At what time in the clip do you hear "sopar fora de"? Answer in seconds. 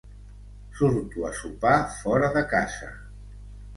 1.41-2.43